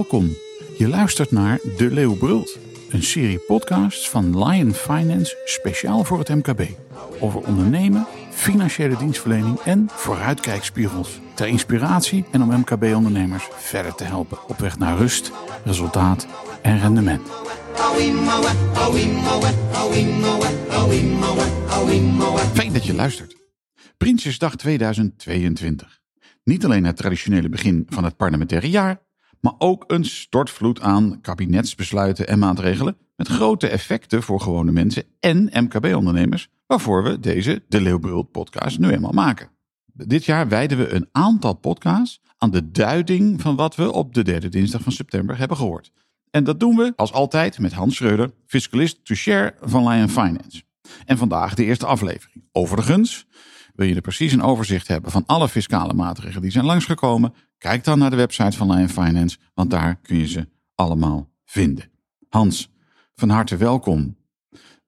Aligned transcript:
welkom. 0.00 0.36
Je 0.78 0.88
luistert 0.88 1.30
naar 1.30 1.60
De 1.76 1.90
Leeuw 1.90 2.16
Brult, 2.16 2.58
een 2.88 3.02
serie 3.02 3.38
podcasts 3.38 4.10
van 4.10 4.44
Lion 4.44 4.72
Finance 4.72 5.36
speciaal 5.44 6.04
voor 6.04 6.18
het 6.18 6.28
MKB. 6.28 6.62
Over 7.18 7.46
ondernemen, 7.46 8.06
financiële 8.30 8.96
dienstverlening 8.96 9.58
en 9.58 9.88
vooruitkijkspiegels. 9.90 11.20
Ter 11.34 11.46
inspiratie 11.46 12.24
en 12.30 12.42
om 12.42 12.48
MKB-ondernemers 12.48 13.48
verder 13.52 13.94
te 13.94 14.04
helpen 14.04 14.48
op 14.48 14.58
weg 14.58 14.78
naar 14.78 14.96
rust, 14.96 15.32
resultaat 15.64 16.26
en 16.62 16.80
rendement. 16.80 17.28
Fijn 22.52 22.72
dat 22.72 22.84
je 22.84 22.94
luistert. 22.94 23.36
Prinsjesdag 23.96 24.56
2022. 24.56 26.00
Niet 26.44 26.64
alleen 26.64 26.84
het 26.84 26.96
traditionele 26.96 27.48
begin 27.48 27.86
van 27.88 28.04
het 28.04 28.16
parlementaire 28.16 28.70
jaar, 28.70 29.08
maar 29.40 29.54
ook 29.58 29.84
een 29.86 30.04
stortvloed 30.04 30.80
aan 30.80 31.20
kabinetsbesluiten 31.20 32.28
en 32.28 32.38
maatregelen 32.38 32.96
met 33.16 33.28
grote 33.28 33.68
effecten 33.68 34.22
voor 34.22 34.40
gewone 34.40 34.72
mensen 34.72 35.04
en 35.20 35.50
MKB-ondernemers, 35.52 36.48
waarvoor 36.66 37.02
we 37.02 37.20
deze 37.20 37.62
De 37.68 37.80
Leeuwbrult 37.80 38.30
podcast 38.30 38.78
nu 38.78 38.90
eenmaal 38.90 39.12
maken. 39.12 39.50
Dit 39.92 40.24
jaar 40.24 40.48
wijden 40.48 40.78
we 40.78 40.92
een 40.94 41.08
aantal 41.12 41.54
podcasts 41.54 42.20
aan 42.38 42.50
de 42.50 42.70
duiding 42.70 43.40
van 43.40 43.56
wat 43.56 43.74
we 43.74 43.92
op 43.92 44.14
de 44.14 44.22
derde 44.22 44.48
dinsdag 44.48 44.82
van 44.82 44.92
september 44.92 45.38
hebben 45.38 45.56
gehoord. 45.56 45.92
En 46.30 46.44
dat 46.44 46.60
doen 46.60 46.76
we 46.76 46.92
als 46.96 47.12
altijd 47.12 47.58
met 47.58 47.72
Hans 47.72 47.94
Schreuder, 47.94 48.30
fiscalist 48.46 49.04
to 49.04 49.14
share 49.14 49.54
van 49.60 49.88
Lion 49.88 50.08
Finance. 50.08 50.62
En 51.04 51.18
vandaag 51.18 51.54
de 51.54 51.64
eerste 51.64 51.86
aflevering. 51.86 52.44
Overigens, 52.52 53.26
wil 53.74 53.86
je 53.86 53.94
er 53.94 54.00
precies 54.00 54.32
een 54.32 54.42
overzicht 54.42 54.88
hebben 54.88 55.10
van 55.10 55.26
alle 55.26 55.48
fiscale 55.48 55.94
maatregelen 55.94 56.42
die 56.42 56.50
zijn 56.50 56.64
langsgekomen? 56.64 57.34
Kijk 57.60 57.84
dan 57.84 57.98
naar 57.98 58.10
de 58.10 58.16
website 58.16 58.56
van 58.56 58.72
Lion 58.72 58.88
Finance, 58.88 59.38
want 59.54 59.70
daar 59.70 59.96
kun 59.96 60.16
je 60.16 60.26
ze 60.26 60.48
allemaal 60.74 61.30
vinden. 61.44 61.90
Hans, 62.28 62.70
van 63.14 63.28
harte 63.28 63.56
welkom 63.56 64.16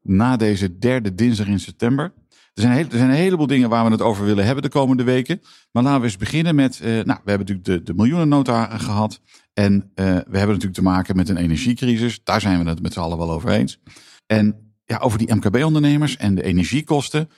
na 0.02 0.36
deze 0.36 0.78
derde 0.78 1.14
dinsdag 1.14 1.46
in 1.46 1.60
september. 1.60 2.12
Er 2.54 2.62
zijn, 2.62 2.78
er 2.78 2.96
zijn 2.96 3.10
een 3.10 3.16
heleboel 3.16 3.46
dingen 3.46 3.68
waar 3.68 3.84
we 3.84 3.90
het 3.90 4.00
over 4.00 4.24
willen 4.24 4.44
hebben 4.44 4.62
de 4.62 4.68
komende 4.68 5.02
weken. 5.02 5.40
Maar 5.72 5.82
laten 5.82 6.00
we 6.00 6.06
eens 6.06 6.16
beginnen 6.16 6.54
met. 6.54 6.80
Uh, 6.82 6.86
nou, 6.86 7.20
we 7.24 7.30
hebben 7.30 7.46
natuurlijk 7.46 7.64
de, 7.64 7.82
de 7.82 7.94
miljoenennota 7.94 8.78
gehad. 8.78 9.20
En 9.52 9.74
uh, 9.74 9.84
we 9.94 10.38
hebben 10.38 10.46
natuurlijk 10.46 10.74
te 10.74 10.82
maken 10.82 11.16
met 11.16 11.28
een 11.28 11.36
energiecrisis. 11.36 12.20
Daar 12.24 12.40
zijn 12.40 12.64
we 12.64 12.68
het 12.68 12.82
met 12.82 12.92
z'n 12.92 13.00
allen 13.00 13.18
wel 13.18 13.32
over 13.32 13.50
eens. 13.50 13.80
En 14.26 14.74
ja, 14.84 14.98
over 14.98 15.18
die 15.18 15.34
MKB-ondernemers 15.34 16.16
en 16.16 16.34
de 16.34 16.42
energiekosten. 16.42 17.30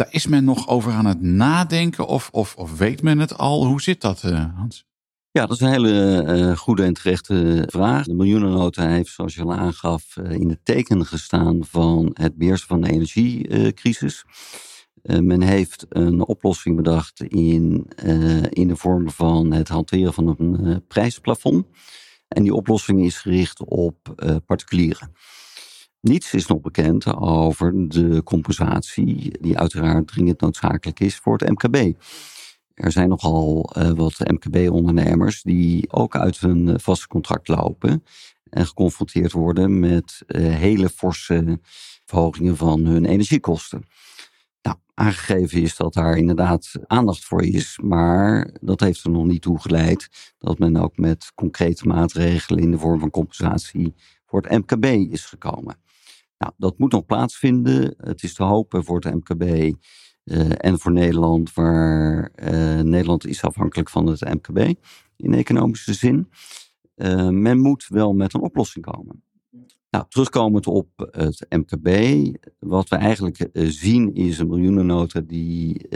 Daar 0.00 0.12
is 0.12 0.26
men 0.26 0.44
nog 0.44 0.68
over 0.68 0.92
aan 0.92 1.06
het 1.06 1.20
nadenken. 1.20 2.06
Of, 2.06 2.28
of, 2.32 2.54
of 2.56 2.78
weet 2.78 3.02
men 3.02 3.18
het 3.18 3.38
al? 3.38 3.66
Hoe 3.66 3.82
zit 3.82 4.00
dat, 4.00 4.22
uh, 4.22 4.44
Hans? 4.56 4.84
Ja, 5.30 5.46
dat 5.46 5.50
is 5.50 5.60
een 5.60 5.70
hele 5.70 6.24
uh, 6.28 6.56
goede 6.56 6.82
en 6.82 6.92
terechte 6.92 7.64
vraag. 7.66 8.04
De 8.04 8.14
miljoenennota 8.14 8.88
heeft, 8.88 9.12
zoals 9.12 9.34
je 9.34 9.42
al 9.42 9.54
aangaf, 9.54 10.16
in 10.16 10.48
het 10.48 10.58
teken 10.62 11.06
gestaan 11.06 11.64
van 11.64 12.10
het 12.12 12.36
beheersen 12.36 12.68
van 12.68 12.80
de 12.80 12.90
energiecrisis. 12.90 14.24
Men 15.02 15.42
heeft 15.42 15.86
een 15.88 16.26
oplossing 16.26 16.76
bedacht 16.76 17.20
in, 17.22 17.86
in 18.50 18.68
de 18.68 18.76
vorm 18.76 19.10
van 19.10 19.52
het 19.52 19.68
hanteren 19.68 20.14
van 20.14 20.34
een 20.38 20.86
prijsplafond. 20.86 21.66
En 22.28 22.42
die 22.42 22.54
oplossing 22.54 23.04
is 23.04 23.18
gericht 23.18 23.64
op 23.64 24.14
particulieren. 24.46 25.12
Niets 26.00 26.34
is 26.34 26.46
nog 26.46 26.60
bekend 26.60 27.16
over 27.16 27.88
de 27.88 28.22
compensatie, 28.22 29.38
die 29.40 29.58
uiteraard 29.58 30.06
dringend 30.06 30.40
noodzakelijk 30.40 31.00
is 31.00 31.16
voor 31.16 31.38
het 31.38 31.48
MKB. 31.48 32.00
Er 32.74 32.92
zijn 32.92 33.08
nogal 33.08 33.72
uh, 33.78 33.90
wat 33.90 34.18
MKB-ondernemers 34.18 35.42
die 35.42 35.92
ook 35.92 36.16
uit 36.16 36.40
hun 36.40 36.80
vaste 36.80 37.06
contract 37.06 37.48
lopen 37.48 38.04
en 38.50 38.66
geconfronteerd 38.66 39.32
worden 39.32 39.80
met 39.80 40.22
uh, 40.26 40.54
hele 40.54 40.88
forse 40.88 41.60
verhogingen 42.04 42.56
van 42.56 42.84
hun 42.84 43.04
energiekosten. 43.04 43.84
Nou, 44.62 44.76
aangegeven 44.94 45.62
is 45.62 45.76
dat 45.76 45.94
daar 45.94 46.16
inderdaad 46.16 46.72
aandacht 46.86 47.24
voor 47.24 47.42
is, 47.42 47.78
maar 47.82 48.50
dat 48.60 48.80
heeft 48.80 49.04
er 49.04 49.10
nog 49.10 49.24
niet 49.24 49.42
toe 49.42 49.60
geleid 49.60 50.08
dat 50.38 50.58
men 50.58 50.76
ook 50.76 50.96
met 50.96 51.32
concrete 51.34 51.86
maatregelen 51.86 52.62
in 52.62 52.70
de 52.70 52.78
vorm 52.78 53.00
van 53.00 53.10
compensatie 53.10 53.94
voor 54.26 54.42
het 54.42 54.50
MKB 54.50 54.84
is 55.12 55.24
gekomen. 55.24 55.88
Nou, 56.40 56.52
dat 56.56 56.78
moet 56.78 56.92
nog 56.92 57.06
plaatsvinden. 57.06 57.94
Het 57.96 58.22
is 58.22 58.34
te 58.34 58.42
hopen 58.42 58.84
voor 58.84 59.00
het 59.00 59.14
MKB 59.14 59.42
uh, 59.42 60.50
en 60.56 60.78
voor 60.78 60.92
Nederland, 60.92 61.54
waar 61.54 62.32
uh, 62.36 62.80
Nederland 62.80 63.26
is 63.26 63.42
afhankelijk 63.42 63.90
van 63.90 64.06
het 64.06 64.20
MKB 64.20 64.58
in 65.16 65.34
economische 65.34 65.94
zin. 65.94 66.30
Uh, 66.96 67.28
men 67.28 67.58
moet 67.58 67.86
wel 67.88 68.12
met 68.12 68.34
een 68.34 68.40
oplossing 68.40 68.84
komen. 68.84 69.22
Nou, 69.90 70.04
terugkomend 70.08 70.66
op 70.66 70.88
het 71.10 71.46
MKB, 71.48 71.88
wat 72.58 72.88
we 72.88 72.96
eigenlijk 72.96 73.48
zien 73.52 74.14
is 74.14 74.38
een 74.38 74.48
miljoenennota 74.48 75.20
die 75.20 75.88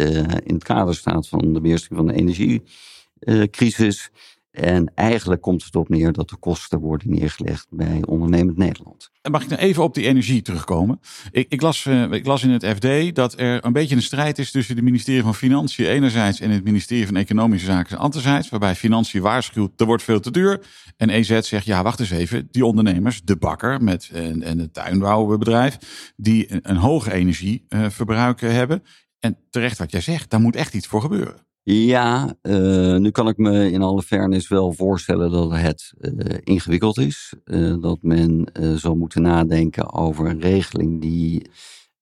in 0.43 0.54
het 0.54 0.65
kader 0.65 0.94
staat 0.94 1.28
van 1.28 1.53
de 1.53 1.60
beheersing 1.60 1.97
van 1.97 2.06
de 2.06 2.15
energiecrisis. 2.15 4.10
En 4.54 4.92
eigenlijk 4.94 5.41
komt 5.41 5.65
het 5.65 5.76
op 5.76 5.88
neer 5.88 6.12
dat 6.12 6.28
de 6.28 6.37
kosten 6.37 6.78
worden 6.78 7.10
neergelegd 7.10 7.66
bij 7.70 8.03
ondernemend 8.06 8.56
Nederland. 8.56 9.10
Mag 9.31 9.42
ik 9.42 9.48
nou 9.48 9.60
even 9.60 9.82
op 9.82 9.94
die 9.94 10.06
energie 10.06 10.42
terugkomen? 10.42 11.00
Ik, 11.31 11.47
ik, 11.48 11.60
las, 11.60 11.88
las 12.22 12.42
in 12.42 12.50
het 12.50 12.66
FD 12.66 13.15
dat 13.15 13.41
er 13.41 13.65
een 13.65 13.72
beetje 13.72 13.97
een 13.97 14.03
strijd 14.03 14.38
is 14.38 14.50
tussen 14.50 14.75
het 14.75 14.84
ministerie 14.84 15.22
van 15.22 15.34
Financiën 15.34 15.87
enerzijds 15.87 16.41
en 16.41 16.50
het 16.50 16.65
ministerie 16.65 17.06
van 17.06 17.16
Economische 17.16 17.66
Zaken 17.66 17.98
anderzijds. 17.98 18.48
Waarbij 18.48 18.75
Financiën 18.75 19.22
waarschuwt, 19.22 19.81
er 19.81 19.87
wordt 19.87 20.03
veel 20.03 20.20
te 20.20 20.31
duur. 20.31 20.60
En 20.97 21.10
EZ 21.10 21.41
zegt, 21.41 21.66
ja 21.66 21.82
wacht 21.82 22.00
eens 22.00 22.10
even, 22.10 22.48
die 22.50 22.65
ondernemers, 22.65 23.22
de 23.22 23.36
bakker 23.36 23.82
met, 23.82 24.10
en, 24.12 24.42
en 24.42 24.59
het 24.59 24.75
tuinbouwbedrijf, 24.75 25.78
die 26.16 26.53
een, 26.53 26.60
een 26.62 26.76
hoge 26.76 27.12
energieverbruik 27.12 28.42
uh, 28.42 28.50
hebben. 28.50 28.82
En 29.21 29.36
terecht 29.50 29.78
wat 29.78 29.91
jij 29.91 30.00
zegt, 30.00 30.31
daar 30.31 30.41
moet 30.41 30.56
echt 30.56 30.75
iets 30.75 30.86
voor 30.86 31.00
gebeuren. 31.00 31.47
Ja, 31.67 32.37
uh, 32.43 32.97
nu 32.97 33.11
kan 33.11 33.29
ik 33.29 33.37
me 33.37 33.71
in 33.71 33.83
alle 33.83 34.03
fairness 34.03 34.49
wel 34.49 34.73
voorstellen 34.73 35.31
dat 35.31 35.51
het 35.51 35.93
uh, 35.99 36.37
ingewikkeld 36.41 36.99
is. 36.99 37.35
Uh, 37.45 37.81
dat 37.81 37.99
men 38.03 38.49
zal 38.77 38.95
moeten 38.95 39.23
nadenken 39.23 39.93
over 39.93 40.27
een 40.27 40.41
regeling 40.41 41.01
die 41.01 41.51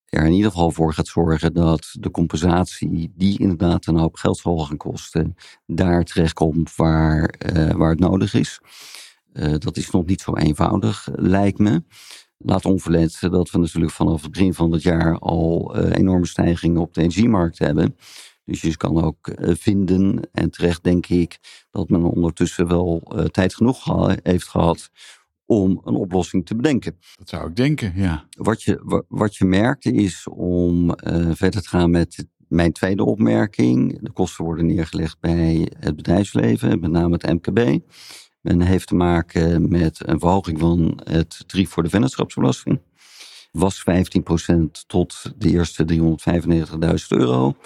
er 0.08 0.24
in 0.24 0.32
ieder 0.32 0.50
geval 0.50 0.70
voor 0.70 0.94
gaat 0.94 1.06
zorgen 1.06 1.54
dat 1.54 1.88
de 1.92 2.10
compensatie, 2.10 3.12
die 3.16 3.38
inderdaad 3.38 3.86
een 3.86 3.96
hoop 3.96 4.16
geld 4.16 4.38
zal 4.38 4.58
gaan 4.58 4.76
kosten, 4.76 5.34
daar 5.66 6.04
terechtkomt 6.04 6.76
waar, 6.76 7.34
waar 7.76 7.90
het 7.90 8.00
nodig 8.00 8.34
is. 8.34 8.60
dat 9.58 9.76
is 9.76 9.90
nog 9.90 10.06
niet 10.06 10.20
zo 10.20 10.36
eenvoudig, 10.36 11.08
lijkt 11.12 11.58
me. 11.58 11.82
Laat 12.38 12.64
onverlet 12.64 13.18
dat 13.20 13.50
we 13.50 13.58
natuurlijk 13.58 13.92
vanaf 13.92 14.22
het 14.22 14.30
begin 14.30 14.54
van 14.54 14.72
het 14.72 14.82
jaar 14.82 15.18
al 15.18 15.76
enorme 15.76 16.26
stijgingen 16.26 16.80
op 16.80 16.94
de 16.94 17.00
energiemarkt 17.00 17.58
hebben. 17.58 17.96
Dus 18.44 18.60
je 18.60 18.76
kan 18.76 19.04
ook 19.04 19.28
eh, 19.28 19.54
vinden, 19.54 20.30
en 20.32 20.50
terecht 20.50 20.84
denk 20.84 21.06
ik, 21.06 21.38
dat 21.70 21.88
men 21.88 22.04
ondertussen 22.04 22.68
wel 22.68 23.02
uh, 23.14 23.24
tijd 23.24 23.54
genoeg 23.54 24.06
heeft 24.22 24.48
gehad 24.48 24.90
om 25.46 25.80
een 25.84 25.94
oplossing 25.94 26.46
te 26.46 26.56
bedenken. 26.56 26.98
Dat 27.16 27.28
zou 27.28 27.48
ik 27.48 27.56
denken, 27.56 27.92
ja. 27.96 28.26
Wat 28.30 28.62
je, 28.62 29.04
wat 29.08 29.36
je 29.36 29.44
merkt 29.44 29.84
is 29.84 30.28
om 30.28 30.90
uh, 30.90 31.30
verder 31.32 31.62
te 31.62 31.68
gaan 31.68 31.90
met 31.90 32.26
mijn 32.48 32.72
tweede 32.72 33.04
opmerking. 33.04 33.98
De 34.00 34.12
kosten 34.12 34.44
worden 34.44 34.66
neergelegd 34.66 35.20
bij 35.20 35.72
het 35.78 35.96
bedrijfsleven, 35.96 36.80
met 36.80 36.90
name 36.90 37.18
het 37.20 37.32
MKB. 37.32 37.78
Men 38.40 38.60
heeft 38.60 38.86
te 38.86 38.94
maken 38.94 39.68
met 39.68 40.08
een 40.08 40.18
verhoging 40.18 40.58
van 40.58 41.00
het 41.04 41.44
tarief 41.46 41.70
voor 41.70 41.82
de 41.82 41.88
vennootschapsbelasting. 41.88 42.80
Was 43.52 43.84
15% 44.50 44.54
tot 44.86 45.32
de 45.36 45.50
eerste 45.50 45.84
395.000 45.84 47.06
euro 47.08 47.56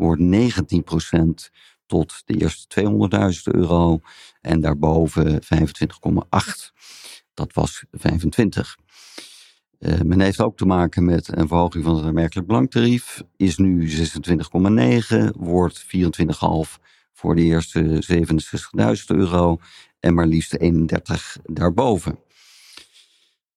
wordt 0.00 0.22
19% 0.22 1.50
tot 1.86 2.22
de 2.24 2.34
eerste 2.34 2.80
200.000 3.34 3.42
euro 3.42 4.00
en 4.40 4.60
daarboven 4.60 5.42
25,8. 5.42 6.72
Dat 7.34 7.52
was 7.52 7.84
25. 7.92 8.76
Uh, 9.78 10.00
men 10.00 10.20
heeft 10.20 10.40
ook 10.40 10.56
te 10.56 10.66
maken 10.66 11.04
met 11.04 11.36
een 11.36 11.48
verhoging 11.48 11.84
van 11.84 11.96
het 11.96 12.04
aanmerkelijk 12.04 12.46
belangtarief. 12.46 13.22
Is 13.36 13.56
nu 13.56 13.90
26,9, 13.90 15.30
wordt 15.38 15.84
24,5 15.84 15.88
voor 17.12 17.34
de 17.34 17.42
eerste 17.42 18.02
67.000 18.98 19.04
euro 19.06 19.58
en 20.00 20.14
maar 20.14 20.26
liefst 20.26 20.54
31 20.54 21.36
daarboven. 21.42 22.18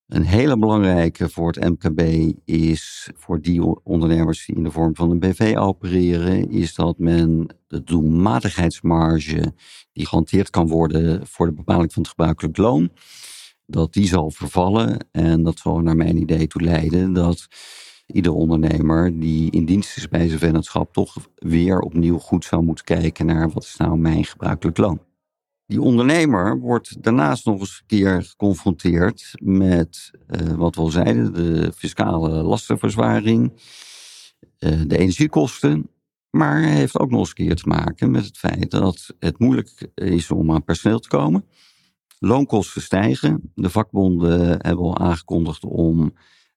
Een 0.07 0.25
hele 0.25 0.57
belangrijke 0.57 1.29
voor 1.29 1.51
het 1.51 1.69
MKB 1.69 2.31
is 2.45 3.09
voor 3.15 3.41
die 3.41 3.83
ondernemers 3.83 4.45
die 4.45 4.55
in 4.55 4.63
de 4.63 4.71
vorm 4.71 4.95
van 4.95 5.11
een 5.11 5.19
BV 5.19 5.55
opereren, 5.57 6.49
is 6.49 6.75
dat 6.75 6.97
men 6.97 7.55
de 7.67 7.83
doelmatigheidsmarge 7.83 9.53
die 9.93 10.07
gehanteerd 10.07 10.49
kan 10.49 10.67
worden 10.67 11.27
voor 11.27 11.45
de 11.45 11.53
bepaling 11.53 11.93
van 11.93 12.01
het 12.01 12.11
gebruikelijk 12.11 12.57
loon, 12.57 12.91
dat 13.65 13.93
die 13.93 14.07
zal 14.07 14.31
vervallen. 14.31 14.97
En 15.11 15.43
dat 15.43 15.59
zal 15.59 15.79
naar 15.79 15.95
mijn 15.95 16.17
idee 16.17 16.47
toe 16.47 16.61
leiden 16.61 17.13
dat 17.13 17.47
ieder 18.05 18.33
ondernemer 18.33 19.19
die 19.19 19.51
in 19.51 19.65
dienst 19.65 19.97
is 19.97 20.07
bij 20.07 20.27
zijn 20.27 20.39
vennootschap 20.39 20.93
toch 20.93 21.15
weer 21.35 21.79
opnieuw 21.79 22.17
goed 22.17 22.45
zou 22.45 22.63
moeten 22.63 22.85
kijken 22.85 23.25
naar 23.25 23.49
wat 23.49 23.63
is 23.63 23.75
nou 23.75 23.97
mijn 23.97 24.25
gebruikelijk 24.25 24.77
loon. 24.77 24.99
Die 25.73 25.81
ondernemer 25.81 26.59
wordt 26.59 27.03
daarnaast 27.03 27.45
nog 27.45 27.59
eens 27.59 27.79
een 27.79 27.97
keer 27.97 28.23
geconfronteerd 28.23 29.31
met 29.41 30.11
uh, 30.29 30.53
wat 30.53 30.75
we 30.75 30.81
al 30.81 30.89
zeiden, 30.89 31.33
de 31.33 31.71
fiscale 31.75 32.29
lastenverzwaring, 32.29 33.51
uh, 34.59 34.81
de 34.87 34.97
energiekosten. 34.97 35.89
Maar 36.29 36.61
heeft 36.61 36.99
ook 36.99 37.09
nog 37.09 37.19
eens 37.19 37.29
een 37.29 37.35
keer 37.35 37.55
te 37.55 37.67
maken 37.67 38.11
met 38.11 38.25
het 38.25 38.37
feit 38.37 38.71
dat 38.71 39.15
het 39.19 39.39
moeilijk 39.39 39.87
is 39.95 40.31
om 40.31 40.51
aan 40.51 40.63
personeel 40.63 40.99
te 40.99 41.07
komen. 41.07 41.45
Loonkosten 42.19 42.81
stijgen. 42.81 43.51
De 43.55 43.69
vakbonden 43.69 44.49
hebben 44.49 44.85
al 44.85 44.97
aangekondigd 44.97 45.63
om 45.63 46.13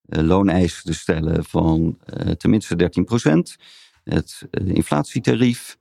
uh, 0.07 0.23
looneisen 0.23 0.85
te 0.85 0.95
stellen 0.95 1.45
van 1.45 1.99
tenminste 2.37 2.77
13 2.77 3.05
procent. 3.05 3.57
Het 4.05 4.49
inflatietarief. 4.65 5.79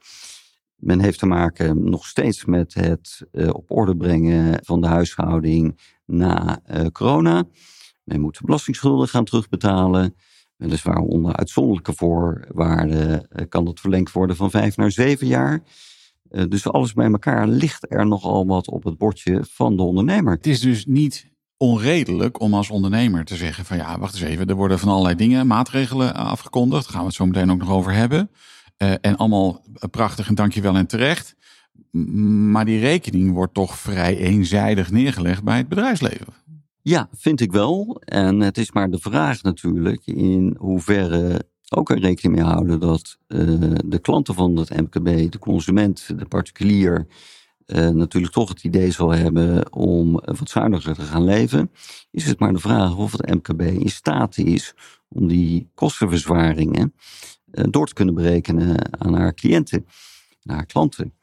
Men 0.76 1.00
heeft 1.00 1.20
te 1.20 1.26
maken 1.26 1.90
nog 1.90 2.06
steeds 2.06 2.46
met 2.46 2.74
het 2.74 3.28
uh, 3.32 3.50
op 3.54 3.72
orde 3.72 3.98
brengen 3.98 4.60
van 4.64 4.82
de 4.82 4.88
huishouding 4.88 5.80
na 6.06 6.60
uh, 6.72 6.86
corona. 6.86 7.44
Men 8.04 8.22
moet 8.22 8.38
de 8.38 8.46
belastingsschulden 8.46 9.08
gaan 9.08 9.26
terugbetalen. 9.26 10.16
Weliswaar 10.56 10.98
onder 10.98 11.36
uitzonderlijke 11.36 11.94
voorwaarden 11.94 13.28
uh, 13.30 13.46
kan 13.50 13.66
dat 13.66 13.80
verlengd 13.80 14.12
worden 14.12 14.36
van 14.36 14.52
vijf 14.52 14.78
naar 14.78 14.92
zeven 14.92 15.28
jaar. 15.28 15.64
dus 16.48 16.68
alles 16.68 16.94
bij 16.94 17.12
elkaar 17.12 17.48
ligt 17.48 17.86
er 17.92 18.08
nogal 18.08 18.46
wat 18.46 18.70
op 18.70 18.84
het 18.84 18.98
bordje 18.98 19.44
van 19.50 19.76
de 19.76 19.84
ondernemer. 19.84 20.34
Het 20.34 20.48
is 20.48 20.60
dus 20.60 20.86
niet 20.86 21.34
onredelijk 21.58 22.40
om 22.40 22.54
als 22.54 22.70
ondernemer 22.70 23.26
te 23.26 23.36
zeggen 23.36 23.66
van 23.66 23.78
ja, 23.78 24.00
wacht 24.00 24.14
eens 24.14 24.24
even, 24.24 24.48
er 24.48 24.56
worden 24.56 24.80
van 24.80 24.90
allerlei 24.90 25.16
dingen, 25.16 25.48
maatregelen 25.48 26.16
afgekondigd. 26.16 26.84
Daar 26.84 26.92
gaan 26.92 27.02
we 27.02 27.08
het 27.08 27.16
zo 27.16 27.26
meteen 27.26 27.52
ook 27.52 27.58
nog 27.58 27.70
over 27.70 27.94
hebben. 27.94 28.30
Uh, 28.78 28.94
en 29.02 29.18
allemaal 29.18 29.62
prachtig 29.92 30.28
en 30.28 30.36
dankjewel 30.36 30.76
en 30.76 30.88
terecht. 30.88 31.36
Maar 32.52 32.66
die 32.66 32.80
rekening 32.80 33.34
wordt 33.34 33.54
toch 33.54 33.78
vrij 33.78 34.18
eenzijdig 34.18 34.92
neergelegd 34.92 35.44
bij 35.44 35.58
het 35.58 35.68
bedrijfsleven. 35.68 36.34
Ja, 36.82 37.10
vind 37.14 37.42
ik 37.42 37.52
wel. 37.52 38.02
En 38.06 38.40
het 38.40 38.58
is 38.58 38.72
maar 38.72 38.90
de 38.90 39.00
vraag 39.00 39.44
natuurlijk 39.44 40.08
in 40.08 40.56
hoeverre 40.60 41.46
ook 41.70 41.90
er 41.90 42.00
rekening 42.00 42.36
mee 42.36 42.46
houden 42.46 42.80
dat 42.80 43.18
uh, 43.28 43.74
de 43.86 44.00
klanten 44.00 44.34
van 44.34 44.56
het 44.56 44.70
MKB, 44.70 45.32
de 45.32 45.40
consument, 45.40 46.20
de 46.20 46.26
particulier, 46.26 47.08
uh, 47.66 47.90
natuurlijk 47.90 48.34
toch 48.34 48.50
het 48.50 48.64
idee 48.64 48.92
zal 48.92 49.10
hebben 49.10 49.74
om 49.74 50.12
wat 50.12 50.50
zuiniger 50.50 50.96
te 50.96 51.02
gaan 51.02 51.24
leven. 51.24 51.72
Is 52.12 52.26
het 52.26 52.40
maar 52.40 52.54
de 52.54 52.60
vraag 52.60 52.98
of 52.98 53.12
het 53.12 53.34
MKB 53.34 53.62
in 53.62 53.90
staat 53.90 54.38
is 54.38 54.74
om 55.08 55.28
die 55.28 55.70
kostenverzwaringen 55.74 56.94
eh, 56.94 57.35
door 57.70 57.88
te 57.88 57.94
kunnen 57.94 58.14
berekenen 58.14 59.00
aan 59.02 59.14
haar 59.14 59.34
cliënten, 59.34 59.86
naar 60.44 60.56
haar 60.56 60.66
klanten. 60.66 61.14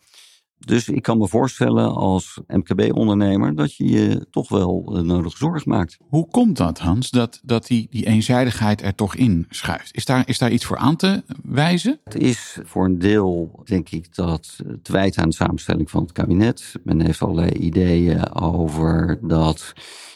Dus 0.64 0.88
ik 0.88 1.02
kan 1.02 1.18
me 1.18 1.28
voorstellen 1.28 1.94
als 1.94 2.40
MKB-ondernemer 2.46 3.54
dat 3.54 3.76
je 3.76 3.90
je 3.90 4.26
toch 4.30 4.48
wel 4.48 4.96
uh, 4.96 5.02
nodig 5.02 5.36
zorg 5.36 5.66
maakt. 5.66 5.98
Hoe 6.08 6.28
komt 6.28 6.56
dat, 6.56 6.78
Hans, 6.78 7.10
dat, 7.10 7.40
dat 7.42 7.66
die, 7.66 7.86
die 7.90 8.06
eenzijdigheid 8.06 8.82
er 8.82 8.94
toch 8.94 9.14
in 9.14 9.46
schuift? 9.48 9.94
Is 9.96 10.04
daar, 10.04 10.22
is 10.28 10.38
daar 10.38 10.50
iets 10.50 10.64
voor 10.64 10.76
aan 10.76 10.96
te 10.96 11.22
wijzen? 11.42 12.00
Het 12.04 12.14
is 12.14 12.58
voor 12.62 12.84
een 12.84 12.98
deel, 12.98 13.60
denk 13.64 13.90
ik, 13.90 14.14
dat 14.14 14.56
te 14.82 14.92
wijten 14.92 15.22
aan 15.22 15.28
de 15.28 15.34
samenstelling 15.34 15.90
van 15.90 16.02
het 16.02 16.12
kabinet. 16.12 16.72
Men 16.84 17.00
heeft 17.00 17.22
allerlei 17.22 17.50
ideeën 17.50 18.34
over 18.34 19.18
dat 19.22 19.72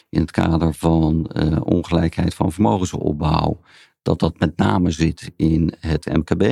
in 0.09 0.21
het 0.21 0.31
kader 0.31 0.73
van 0.73 1.31
uh, 1.33 1.57
ongelijkheid 1.63 2.33
van 2.33 2.51
vermogensopbouw 2.51 3.59
dat 4.07 4.19
dat 4.19 4.39
met 4.39 4.57
name 4.57 4.91
zit 4.91 5.31
in 5.35 5.73
het 5.79 6.05
MKB. 6.05 6.43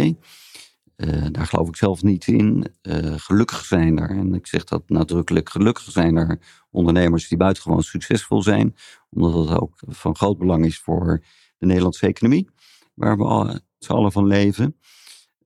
Uh, 0.98 1.25
daar 1.31 1.46
geloof 1.46 1.68
ik 1.68 1.75
zelf 1.75 2.04
niet 2.04 2.28
in. 2.28 2.68
Uh, 2.81 3.13
gelukkig 3.18 3.66
zijn 3.66 4.00
er, 4.00 4.10
en 4.10 4.34
ik 4.34 4.48
zeg 4.48 4.63
dat 4.63 4.90
nadrukkelijk, 4.90 5.50
gelukkig 5.50 5.92
zijn 5.92 6.16
er 6.16 6.40
ondernemers 6.72 7.28
die 7.28 7.38
buitengewoon 7.38 7.84
succesvol 7.84 8.42
zijn. 8.42 8.75
Omdat 9.10 9.48
dat 9.48 9.60
ook 9.60 9.74
van 9.88 10.16
groot 10.16 10.38
belang 10.38 10.66
is 10.66 10.80
voor 10.80 11.24
de 11.57 11.66
Nederlandse 11.66 12.07
economie, 12.07 12.50
waar 12.94 13.18
we 13.18 13.62
z'n 13.78 13.92
allen 13.92 14.12
van 14.12 14.28
leven. 14.28 14.75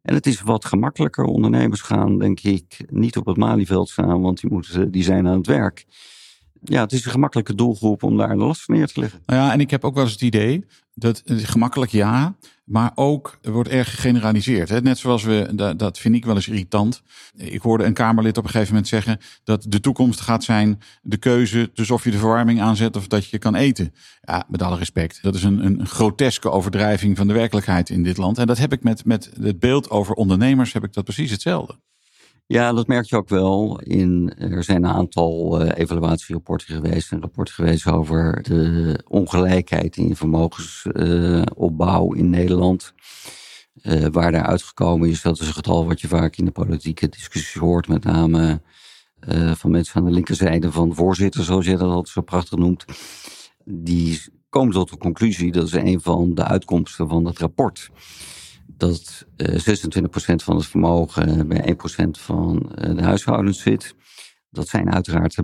En 0.02 0.14
het 0.14 0.26
is 0.26 0.42
wat 0.42 0.66
gemakkelijker. 0.66 1.24
Ondernemers 1.24 1.82
gaan, 1.82 2.20
denk 2.20 2.40
ik, 2.40 2.86
niet 2.92 3.18
op 3.18 3.26
het 3.26 3.38
Malieveld 3.38 3.90
staan, 3.90 4.22
want 4.22 4.42
die, 4.42 4.52
moeten, 4.52 4.92
die 4.92 5.04
zijn 5.04 5.28
aan 5.28 5.38
het 5.38 5.48
werk 5.48 5.86
ja, 6.62 6.82
het 6.82 6.92
is 6.92 7.06
een 7.06 7.12
gemakkelijke 7.12 7.56
doelgroep 7.56 8.04
om 8.04 8.18
daar 8.18 8.30
de 8.30 8.36
last 8.36 8.68
neer 8.68 8.88
te 8.88 9.00
leggen. 9.00 9.22
Nou 9.26 9.40
ja, 9.42 9.52
en 9.54 9.60
ik 9.60 9.70
heb 9.70 9.84
ook 9.84 9.94
wel 9.94 10.04
eens 10.04 10.12
het 10.12 10.22
idee 10.22 10.66
dat 11.00 11.22
gemakkelijk 11.26 11.92
ja, 11.92 12.36
maar 12.70 12.92
ook 12.96 13.40
wordt 13.42 13.70
erg 13.70 13.90
gegeneraliseerd. 13.90 14.84
Net 14.84 14.98
zoals 14.98 15.24
we, 15.24 15.50
dat, 15.56 15.80
dat 15.80 16.00
vind 16.00 16.16
ik 16.16 16.26
wel 16.26 16.36
eens 16.36 16.48
irritant. 16.48 17.02
Ik 17.36 17.62
hoorde 17.62 17.84
een 17.84 17.94
Kamerlid 17.94 18.38
op 18.38 18.44
een 18.44 18.50
gegeven 18.50 18.74
moment 18.74 18.88
zeggen 18.88 19.20
dat 19.44 19.66
de 19.68 19.80
toekomst 19.80 20.20
gaat 20.20 20.44
zijn 20.44 20.80
de 21.02 21.18
keuze 21.18 21.72
tussen 21.74 21.96
of 21.96 22.04
je 22.04 22.12
de 22.12 22.18
verwarming 22.18 22.62
aanzet 22.62 22.96
of 22.96 23.08
dat 23.08 23.26
je 23.26 23.38
kan 23.38 23.56
eten. 23.56 23.94
Ja, 24.22 24.46
met 24.48 24.62
alle 24.62 24.78
respect. 24.78 25.20
Dat 25.22 25.36
is 25.36 25.44
een, 25.44 25.66
een 25.66 25.88
groteske 25.88 26.50
overdrijving 26.50 27.18
van 27.18 27.28
de 27.28 27.34
werkelijkheid 27.34 27.90
in 27.90 28.04
dit 28.04 28.18
land. 28.18 28.38
En 28.38 28.48
dat 28.48 28.58
heb 28.58 28.74
ik 28.74 28.84
met, 28.84 29.06
met 29.06 29.32
het 29.42 29.60
beeld 29.60 29.90
over 29.90 30.14
ondernemers, 30.16 30.74
heb 30.74 30.84
ik 30.84 30.94
dat 30.94 31.04
precies 31.04 31.32
hetzelfde. 31.32 31.80
Ja, 32.52 32.74
dat 32.74 32.88
merk 32.88 33.06
je 33.06 33.16
ook 33.16 33.30
wel. 33.30 33.80
In, 33.80 34.34
er 34.38 34.64
zijn 34.64 34.84
een 34.84 34.92
aantal 34.92 35.62
uh, 35.62 35.72
evaluatierapporten 35.76 36.76
geweest. 36.76 37.12
Een 37.12 37.22
rapport 37.22 37.50
geweest 37.50 37.88
over 37.88 38.44
de 38.44 39.00
ongelijkheid 39.08 39.98
in 39.98 40.16
vermogensopbouw 40.16 42.14
uh, 42.14 42.20
in 42.20 42.30
Nederland. 42.30 42.94
Uh, 43.84 44.06
waar 44.12 44.32
daar 44.32 44.46
uitgekomen 44.46 45.10
is, 45.10 45.22
dat 45.22 45.40
is 45.40 45.48
een 45.48 45.54
getal 45.54 45.88
wat 45.88 46.02
je 46.02 46.08
vaak 46.08 46.36
in 46.36 46.46
de 46.46 46.52
politieke 46.52 47.10
discussie 47.10 47.62
hoort. 47.62 47.88
Met 47.88 48.04
name 48.04 48.62
van 49.56 49.72
mensen 49.72 49.96
aan 49.96 50.06
de 50.06 50.12
linkerzijde 50.12 50.72
van 50.72 50.96
voorzitter, 50.96 51.44
zoals 51.44 51.66
jij 51.66 51.76
dat 51.76 51.90
altijd 51.90 52.08
zo 52.08 52.22
prachtig 52.22 52.58
noemt. 52.58 52.86
Die 53.66 54.22
komen 54.50 54.74
tot 54.74 54.90
de 54.90 54.98
conclusie, 54.98 55.52
dat 55.52 55.68
is 55.68 55.74
een 55.74 56.02
van 56.02 56.36
de 56.36 56.44
uitkomsten 56.44 57.10
van 57.10 57.26
het 57.26 57.40
rapport 57.40 57.90
dat 58.78 59.26
uh, 59.38 59.68
eh, 59.68 59.78
26% 59.78 60.36
van 60.36 60.56
het 60.56 60.66
vermogen 60.66 61.48
bij 61.48 61.76
1% 62.08 62.10
van 62.10 62.72
uh, 62.76 62.96
de 62.96 63.04
huishoudens 63.04 63.62
zit. 63.62 63.96
Dat 64.50 64.68
zijn 64.68 64.94
uiteraard 64.94 65.42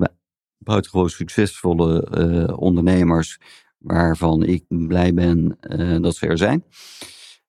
buitengewoon 0.57 1.09
succesvolle 1.09 2.07
uh, 2.17 2.57
ondernemers, 2.57 3.37
waarvan 3.77 4.43
ik 4.43 4.63
blij 4.67 5.13
ben 5.13 5.57
dat 6.01 6.15
ze 6.15 6.27
er 6.27 6.37
zijn. 6.37 6.63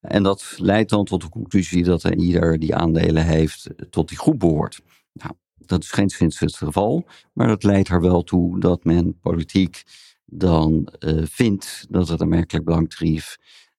En 0.01 0.23
dat 0.23 0.55
leidt 0.57 0.91
dan 0.91 1.05
tot 1.05 1.21
de 1.21 1.29
conclusie 1.29 1.85
dat 1.85 2.03
er 2.03 2.17
ieder 2.17 2.59
die 2.59 2.75
aandelen 2.75 3.25
heeft 3.25 3.69
tot 3.91 4.09
die 4.09 4.19
groep 4.19 4.39
behoort. 4.39 4.81
Nou, 5.13 5.33
dat 5.57 5.83
is 5.83 5.91
geen 5.91 6.09
sinds 6.09 6.39
het 6.39 6.57
geval, 6.57 7.07
maar 7.33 7.47
dat 7.47 7.63
leidt 7.63 7.89
er 7.89 8.01
wel 8.01 8.23
toe 8.23 8.61
dat 8.61 8.85
men 8.85 9.19
politiek 9.21 9.83
dan 10.25 10.89
vindt 11.25 11.87
dat 11.91 12.09
het 12.09 12.21
aanmerkelijk 12.21 12.65
belangtarief 12.65 13.37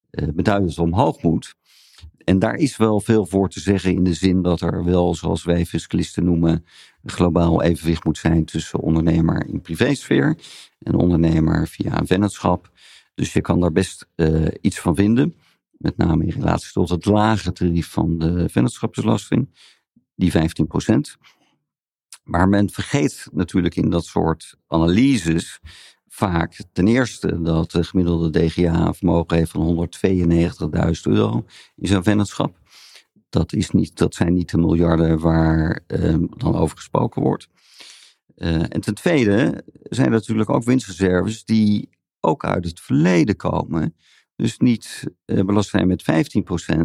beduidend 0.10 0.79
omhoog 0.79 1.21
moet. 1.21 1.55
En 2.27 2.39
daar 2.39 2.55
is 2.55 2.77
wel 2.77 3.00
veel 3.00 3.25
voor 3.25 3.50
te 3.50 3.60
zeggen 3.60 3.91
in 3.91 4.03
de 4.03 4.13
zin 4.13 4.41
dat 4.41 4.62
er 4.62 4.84
wel, 4.84 5.15
zoals 5.15 5.43
wij 5.43 5.65
fiscalisten 5.65 6.25
noemen, 6.25 6.65
een 7.03 7.10
globaal 7.10 7.62
evenwicht 7.62 8.03
moet 8.03 8.17
zijn 8.17 8.46
tussen 8.46 8.79
ondernemer 8.79 9.48
in 9.48 9.62
privésfeer 9.62 10.38
en 10.79 10.96
ondernemer 10.96 11.67
via 11.67 12.00
een 12.00 12.07
vennootschap. 12.07 12.72
Dus 13.13 13.34
je 13.34 13.41
kan 13.41 13.60
daar 13.60 13.72
best 13.72 14.07
uh, 14.15 14.48
iets 14.62 14.79
van 14.79 14.96
vinden, 14.96 15.36
met 15.72 15.98
name 15.98 16.24
in 16.24 16.29
relatie 16.29 16.72
tot 16.72 16.89
het 16.89 17.05
lage 17.05 17.51
tarief 17.51 17.88
van 17.88 18.17
de 18.17 18.50
vennootschapsbelasting, 18.50 19.50
die 20.15 20.31
15% 20.31 20.36
Maar 22.24 22.50
men 22.50 22.69
vergeet 22.69 23.27
natuurlijk 23.31 23.75
in 23.75 23.89
dat 23.89 24.05
soort 24.05 24.57
analyses 24.67 25.60
vaak 26.17 26.63
ten 26.71 26.88
eerste 26.88 27.41
dat 27.41 27.71
de 27.71 27.83
gemiddelde 27.83 28.29
DGA 28.29 28.88
een 28.88 28.93
vermogen 28.93 29.38
heeft 29.38 29.51
van 29.51 29.89
192.000 30.75 31.01
euro 31.03 31.45
in 31.75 31.88
zijn 31.88 32.03
vennootschap. 32.03 32.59
Dat, 33.29 33.53
is 33.53 33.71
niet, 33.71 33.97
dat 33.97 34.15
zijn 34.15 34.33
niet 34.33 34.50
de 34.50 34.57
miljarden 34.57 35.19
waar 35.19 35.83
eh, 35.88 36.15
dan 36.38 36.55
over 36.55 36.77
gesproken 36.77 37.21
wordt. 37.21 37.47
Uh, 38.36 38.55
en 38.55 38.81
ten 38.81 38.93
tweede 38.93 39.63
zijn 39.83 40.05
er 40.05 40.13
natuurlijk 40.13 40.50
ook 40.50 40.63
winstreserves 40.63 41.45
die 41.45 41.89
ook 42.19 42.45
uit 42.45 42.65
het 42.65 42.79
verleden 42.79 43.36
komen. 43.36 43.95
Dus 44.36 44.57
niet 44.57 45.03
uh, 45.25 45.45
belast 45.45 45.69
zijn 45.69 45.88
met 45.88 46.03
15%, 46.71 46.77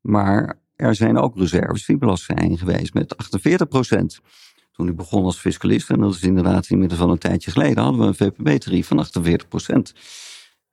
maar 0.00 0.60
er 0.76 0.94
zijn 0.94 1.18
ook 1.18 1.36
reserves 1.38 1.86
die 1.86 1.98
belast 1.98 2.24
zijn 2.24 2.58
geweest 2.58 2.94
met 2.94 3.16
48% 4.20 4.24
toen 4.72 4.88
ik 4.88 4.96
begon 4.96 5.24
als 5.24 5.38
fiscalist, 5.38 5.90
en 5.90 6.00
dat 6.00 6.14
is 6.14 6.22
inderdaad 6.22 6.68
inmiddels 6.68 7.00
al 7.00 7.10
een 7.10 7.18
tijdje 7.18 7.50
geleden, 7.50 7.82
hadden 7.82 8.00
we 8.00 8.06
een 8.06 8.14
VPB-tarief 8.14 8.86
van 8.86 8.98
48 8.98 9.48
procent. 9.48 9.94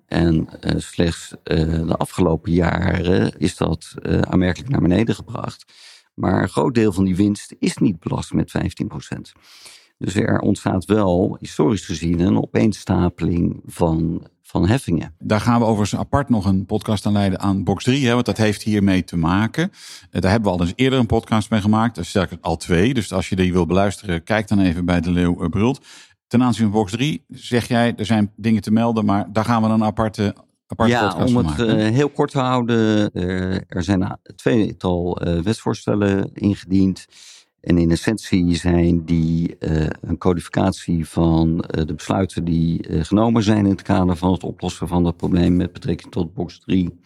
En 0.05 0.49
uh, 0.61 0.71
slechts 0.77 1.31
uh, 1.31 1.87
de 1.87 1.95
afgelopen 1.97 2.51
jaren 2.51 3.37
is 3.37 3.57
dat 3.57 3.93
uh, 4.01 4.19
aanmerkelijk 4.21 4.71
naar 4.71 4.81
beneden 4.81 5.15
gebracht. 5.15 5.65
Maar 6.13 6.41
een 6.41 6.49
groot 6.49 6.73
deel 6.73 6.91
van 6.91 7.03
die 7.03 7.15
winst 7.15 7.55
is 7.59 7.77
niet 7.77 7.99
belast 7.99 8.33
met 8.33 8.51
15 8.51 8.87
procent. 8.87 9.31
Dus 9.99 10.15
er 10.15 10.39
ontstaat 10.39 10.85
wel, 10.85 11.37
historisch 11.39 11.85
gezien, 11.85 12.19
een 12.19 12.37
opeenstapeling 12.37 13.61
van, 13.65 14.27
van 14.41 14.67
heffingen. 14.67 15.15
Daar 15.19 15.41
gaan 15.41 15.59
we 15.59 15.65
overigens 15.65 15.99
apart 15.99 16.29
nog 16.29 16.45
een 16.45 16.65
podcast 16.65 17.05
aan 17.05 17.13
leiden 17.13 17.39
aan 17.39 17.63
box 17.63 17.83
3, 17.83 18.07
hè, 18.07 18.13
want 18.13 18.25
dat 18.25 18.37
heeft 18.37 18.63
hiermee 18.63 19.03
te 19.03 19.17
maken. 19.17 19.71
Eh, 20.11 20.21
daar 20.21 20.31
hebben 20.31 20.51
we 20.51 20.57
al 20.57 20.63
eens 20.63 20.73
eerder 20.75 20.99
een 20.99 21.05
podcast 21.05 21.49
mee 21.49 21.61
gemaakt, 21.61 22.05
sterker 22.05 22.37
al 22.41 22.57
twee. 22.57 22.93
Dus 22.93 23.13
als 23.13 23.29
je 23.29 23.35
die 23.35 23.53
wil 23.53 23.65
beluisteren, 23.65 24.23
kijk 24.23 24.47
dan 24.47 24.59
even 24.59 24.85
bij 24.85 25.01
De 25.01 25.11
Leeuw 25.11 25.43
eh, 25.43 25.49
Brult. 25.49 25.85
Ten 26.27 26.43
aanzien 26.43 26.63
van 26.63 26.73
box 26.73 26.91
3 26.91 27.23
zeg 27.27 27.67
jij, 27.67 27.93
er 27.95 28.05
zijn 28.05 28.31
dingen 28.35 28.61
te 28.61 28.71
melden, 28.71 29.05
maar 29.05 29.27
daar 29.31 29.45
gaan 29.45 29.61
we 29.61 29.67
dan 29.67 29.81
een 29.81 29.87
aparte 29.87 30.35
aparte 30.69 30.93
ja, 30.93 31.07
podcast 31.07 31.35
om 31.35 31.45
het 31.45 31.59
eh, 31.59 31.75
heel 31.75 32.09
kort 32.09 32.31
te 32.31 32.39
houden. 32.39 33.11
eh, 33.11 33.53
er 33.53 33.83
zijn 33.83 34.01
een 34.01 34.17
tweetal 34.35 35.17
eh, 35.17 35.41
wetsvoorstellen 35.41 36.29
ingediend. 36.33 37.05
En 37.61 37.77
in 37.77 37.91
essentie 37.91 38.55
zijn 38.55 39.05
die 39.05 39.57
eh, 39.57 39.87
een 40.01 40.17
codificatie 40.17 41.07
van 41.07 41.61
eh, 41.61 41.85
de 41.85 41.93
besluiten 41.93 42.43
die 42.43 42.87
eh, 42.87 43.03
genomen 43.03 43.43
zijn 43.43 43.65
in 43.65 43.71
het 43.71 43.81
kader 43.81 44.15
van 44.15 44.31
het 44.31 44.43
oplossen 44.43 44.87
van 44.87 45.03
dat 45.03 45.17
probleem 45.17 45.55
met 45.55 45.73
betrekking 45.73 46.11
tot 46.11 46.33
box 46.33 46.59
3. 46.59 46.99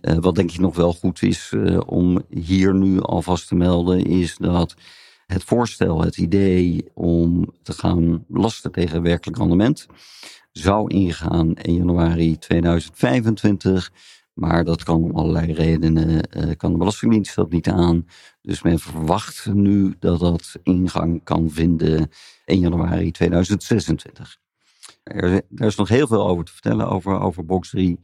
Eh, 0.00 0.16
wat 0.16 0.34
denk 0.34 0.50
ik 0.50 0.58
nog 0.58 0.76
wel 0.76 0.92
goed 0.92 1.22
is 1.22 1.54
om 1.86 2.22
hier 2.28 2.74
nu 2.74 3.00
alvast 3.00 3.48
te 3.48 3.54
melden, 3.54 4.04
is 4.04 4.36
dat 4.36 4.74
het 5.26 5.44
voorstel, 5.44 6.02
het 6.02 6.16
idee 6.16 6.84
om 6.94 7.52
te 7.62 7.72
gaan 7.72 8.24
belasten 8.28 8.72
tegen 8.72 9.02
werkelijk 9.02 9.38
rendement, 9.38 9.86
zou 10.52 10.94
ingaan 10.94 11.54
in 11.54 11.74
januari 11.74 12.38
2025. 12.38 13.92
Maar 14.32 14.64
dat 14.64 14.82
kan 14.82 15.02
om 15.02 15.16
allerlei 15.16 15.52
redenen, 15.52 16.22
eh, 16.22 16.56
kan 16.56 16.72
de 16.72 16.78
Belastingdienst 16.78 17.34
dat 17.34 17.50
niet 17.50 17.68
aan. 17.68 18.06
Dus 18.40 18.62
men 18.62 18.78
verwacht 18.78 19.46
nu 19.52 19.94
dat 19.98 20.20
dat 20.20 20.58
ingang 20.62 21.24
kan 21.24 21.50
vinden 21.50 22.10
in 22.44 22.58
januari 22.58 23.10
2026. 23.10 24.36
Er, 25.02 25.32
er 25.54 25.66
is 25.66 25.76
nog 25.76 25.88
heel 25.88 26.06
veel 26.06 26.26
over 26.26 26.44
te 26.44 26.52
vertellen 26.52 26.88
over, 26.88 27.20
over 27.20 27.44
box 27.44 27.70
3. 27.70 27.98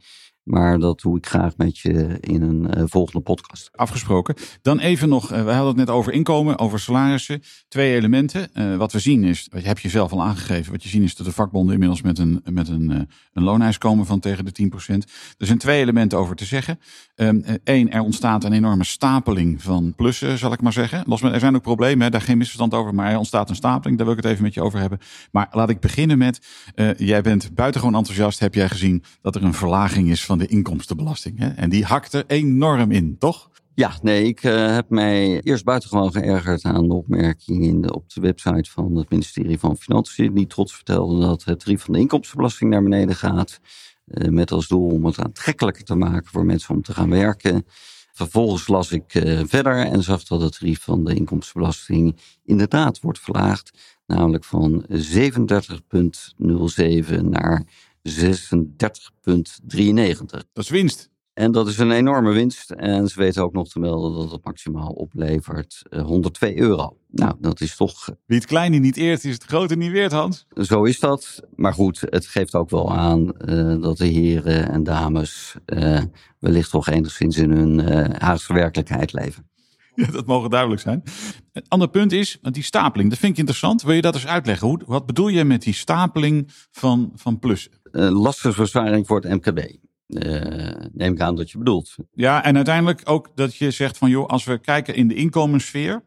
Maar 0.49 0.79
dat 0.79 0.99
doe 1.01 1.17
ik 1.17 1.25
graag 1.25 1.57
met 1.57 1.77
je 1.77 2.17
in 2.19 2.41
een 2.41 2.73
eh, 2.73 2.83
volgende 2.87 3.19
podcast. 3.19 3.69
Afgesproken. 3.71 4.35
Dan 4.61 4.79
even 4.79 5.09
nog, 5.09 5.31
eh, 5.31 5.43
we 5.43 5.51
hadden 5.51 5.67
het 5.67 5.75
net 5.75 5.89
over 5.89 6.13
inkomen, 6.13 6.59
over 6.59 6.79
salarissen. 6.79 7.41
Twee 7.67 7.95
elementen. 7.95 8.53
Eh, 8.53 8.75
wat 8.75 8.91
we 8.91 8.99
zien 8.99 9.23
is, 9.23 9.47
wat 9.51 9.61
je 9.61 9.67
hebt 9.67 9.81
je 9.81 9.89
zelf 9.89 10.11
al 10.11 10.23
aangegeven, 10.23 10.71
wat 10.71 10.83
je 10.83 10.89
ziet 10.89 11.03
is 11.03 11.15
dat 11.15 11.25
de 11.25 11.31
vakbonden 11.31 11.73
inmiddels 11.73 12.01
met 12.01 12.19
een, 12.19 12.41
met 12.51 12.67
een, 12.67 13.07
een 13.33 13.43
looneis 13.43 13.77
komen 13.77 14.05
van 14.05 14.19
tegen 14.19 14.45
de 14.45 14.51
10%. 14.51 15.11
Er 15.37 15.45
zijn 15.45 15.57
twee 15.57 15.81
elementen 15.81 16.17
over 16.17 16.35
te 16.35 16.45
zeggen. 16.45 16.79
Eén, 17.63 17.91
er 17.91 18.01
ontstaat 18.01 18.43
een 18.43 18.53
enorme 18.53 18.83
stapeling 18.83 19.63
van 19.63 19.93
plussen, 19.95 20.37
zal 20.37 20.53
ik 20.53 20.61
maar 20.61 20.73
zeggen. 20.73 21.05
Er 21.21 21.39
zijn 21.39 21.55
ook 21.55 21.61
problemen, 21.61 22.11
daar 22.11 22.21
geen 22.21 22.37
misverstand 22.37 22.73
over, 22.73 22.95
maar 22.95 23.11
er 23.11 23.17
ontstaat 23.17 23.49
een 23.49 23.55
stapeling. 23.55 23.97
Daar 23.97 24.07
wil 24.07 24.15
ik 24.17 24.23
het 24.23 24.31
even 24.31 24.43
met 24.43 24.53
je 24.53 24.61
over 24.61 24.79
hebben. 24.79 24.99
Maar 25.31 25.47
laat 25.51 25.69
ik 25.69 25.79
beginnen 25.79 26.17
met, 26.17 26.45
jij 26.97 27.21
bent 27.21 27.55
buitengewoon 27.55 27.95
enthousiast, 27.95 28.39
heb 28.39 28.53
jij 28.53 28.69
gezien 28.69 29.03
dat 29.21 29.35
er 29.35 29.43
een 29.43 29.53
verlaging 29.53 30.09
is 30.09 30.25
van 30.25 30.38
de 30.39 30.47
inkomstenbelasting. 30.47 31.39
Hè? 31.39 31.47
En 31.47 31.69
die 31.69 31.85
hakt 31.85 32.13
er 32.13 32.23
enorm 32.27 32.91
in, 32.91 33.17
toch? 33.17 33.49
Ja, 33.79 33.97
nee, 34.01 34.23
ik 34.23 34.43
uh, 34.43 34.73
heb 34.73 34.89
mij 34.89 35.41
eerst 35.41 35.63
buitengewoon 35.63 36.11
geërgerd 36.11 36.63
aan 36.63 36.87
de 36.87 36.93
opmerking 36.93 37.63
in 37.63 37.81
de, 37.81 37.93
op 37.93 38.09
de 38.13 38.21
website 38.21 38.69
van 38.69 38.95
het 38.95 39.09
ministerie 39.09 39.59
van 39.59 39.77
Financiën. 39.77 40.33
Die 40.33 40.47
trots 40.47 40.75
vertelde 40.75 41.19
dat 41.19 41.43
het 41.43 41.59
tarief 41.59 41.81
van 41.81 41.93
de 41.93 41.99
inkomstenbelasting 41.99 42.69
naar 42.69 42.83
beneden 42.83 43.15
gaat. 43.15 43.59
Uh, 44.05 44.29
met 44.29 44.51
als 44.51 44.67
doel 44.67 44.89
om 44.89 45.05
het 45.05 45.19
aantrekkelijker 45.19 45.83
te 45.83 45.95
maken 45.95 46.31
voor 46.31 46.45
mensen 46.45 46.75
om 46.75 46.81
te 46.81 46.93
gaan 46.93 47.09
werken. 47.09 47.65
Vervolgens 48.11 48.67
las 48.67 48.91
ik 48.91 49.13
uh, 49.13 49.41
verder 49.45 49.85
en 49.85 50.03
zag 50.03 50.23
dat 50.23 50.41
het 50.41 50.59
tarief 50.59 50.81
van 50.81 51.03
de 51.03 51.15
inkomstenbelasting 51.15 52.17
inderdaad 52.45 52.99
wordt 52.99 53.19
verlaagd. 53.19 53.97
Namelijk 54.05 54.43
van 54.43 54.85
37,07 54.91 54.95
naar 57.21 57.63
36,93. 58.09 58.15
Dat 60.53 60.63
is 60.63 60.69
winst. 60.69 61.09
En 61.39 61.51
dat 61.51 61.67
is 61.67 61.77
een 61.77 61.91
enorme 61.91 62.31
winst. 62.31 62.71
En 62.71 63.07
ze 63.07 63.19
weten 63.19 63.43
ook 63.43 63.53
nog 63.53 63.69
te 63.69 63.79
melden 63.79 64.13
dat 64.13 64.31
het 64.31 64.45
maximaal 64.45 64.91
oplevert 64.91 65.81
uh, 65.89 66.01
102 66.01 66.57
euro. 66.57 66.97
Nou, 67.07 67.35
dat 67.39 67.61
is 67.61 67.75
toch. 67.75 68.09
Wie 68.25 68.37
het 68.37 68.47
kleine 68.47 68.77
niet 68.77 68.97
eert, 68.97 69.23
is 69.23 69.33
het 69.33 69.43
grote 69.43 69.75
niet 69.75 69.91
weert, 69.91 70.11
Hans. 70.11 70.47
Zo 70.55 70.83
is 70.83 70.99
dat. 70.99 71.43
Maar 71.55 71.73
goed, 71.73 72.01
het 72.01 72.25
geeft 72.25 72.55
ook 72.55 72.69
wel 72.69 72.93
aan 72.93 73.31
uh, 73.45 73.81
dat 73.81 73.97
de 73.97 74.05
heren 74.05 74.69
en 74.69 74.83
dames 74.83 75.55
uh, 75.65 76.01
wellicht 76.39 76.69
toch 76.69 76.87
enigszins 76.87 77.37
in 77.37 77.51
hun 77.51 77.79
uh, 77.79 78.05
Haagse 78.17 78.53
werkelijkheid 78.53 79.13
leven. 79.13 79.49
Ja, 80.05 80.11
dat 80.11 80.25
mogen 80.25 80.49
duidelijk 80.49 80.81
zijn. 80.81 81.03
Het 81.51 81.69
andere 81.69 81.91
punt 81.91 82.11
is, 82.11 82.37
want 82.41 82.55
die 82.55 82.63
stapeling, 82.63 83.09
dat 83.09 83.19
vind 83.19 83.31
ik 83.31 83.37
interessant. 83.37 83.81
Wil 83.81 83.93
je 83.93 84.01
dat 84.01 84.13
eens 84.13 84.27
uitleggen? 84.27 84.67
Hoe, 84.67 84.81
wat 84.85 85.05
bedoel 85.05 85.27
je 85.27 85.43
met 85.43 85.61
die 85.61 85.73
stapeling 85.73 86.51
van, 86.71 87.11
van 87.15 87.39
plussen? 87.39 87.71
Uh, 87.91 88.09
lastenverzwaring 88.21 89.07
voor 89.07 89.21
het 89.21 89.45
MKB. 89.45 89.59
Uh, 90.07 90.71
neem 90.91 91.13
ik 91.13 91.21
aan 91.21 91.35
dat 91.35 91.51
je 91.51 91.57
bedoelt. 91.57 91.95
Ja, 92.11 92.43
en 92.43 92.55
uiteindelijk 92.55 93.01
ook 93.03 93.29
dat 93.35 93.55
je 93.55 93.71
zegt 93.71 93.97
van 93.97 94.09
joh, 94.09 94.27
als 94.27 94.43
we 94.43 94.59
kijken 94.59 94.95
in 94.95 95.07
de 95.07 95.13
inkomenssfeer, 95.13 96.03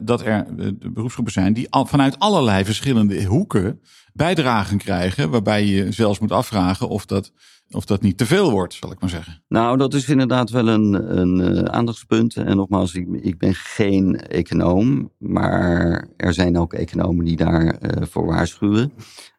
dat 0.00 0.22
er 0.22 0.46
uh, 0.58 0.68
beroepsgroepen 0.92 1.32
zijn 1.32 1.52
die 1.52 1.70
al, 1.70 1.86
vanuit 1.86 2.18
allerlei 2.18 2.64
verschillende 2.64 3.24
hoeken 3.24 3.80
bijdragen 4.12 4.78
krijgen, 4.78 5.30
waarbij 5.30 5.64
je 5.64 5.92
zelfs 5.92 6.18
moet 6.18 6.32
afvragen 6.32 6.88
of 6.88 7.06
dat, 7.06 7.32
of 7.70 7.84
dat 7.84 8.02
niet 8.02 8.18
te 8.18 8.26
veel 8.26 8.50
wordt, 8.50 8.74
zal 8.74 8.92
ik 8.92 9.00
maar 9.00 9.10
zeggen. 9.10 9.42
Nou, 9.48 9.76
dat 9.76 9.94
is 9.94 10.08
inderdaad 10.08 10.50
wel 10.50 10.68
een, 10.68 11.18
een 11.18 11.70
aandachtspunt. 11.70 12.36
En 12.36 12.56
nogmaals, 12.56 12.94
ik, 12.94 13.06
ik, 13.20 13.38
ben 13.38 13.54
geen 13.54 14.16
econoom, 14.20 15.10
maar 15.18 16.08
er 16.16 16.34
zijn 16.34 16.58
ook 16.58 16.72
economen 16.72 17.24
die 17.24 17.36
daarvoor 17.36 18.06
voor 18.06 18.26
waarschuwen. 18.26 18.92